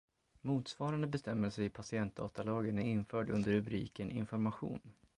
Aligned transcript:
Motsvarande 0.41 1.07
bestämmelse 1.07 1.63
i 1.63 1.69
patientdatalagen 1.69 2.79
är 2.79 2.83
införd 2.91 3.29
under 3.29 3.51
rubriken 3.51 4.11
Information. 4.11 4.79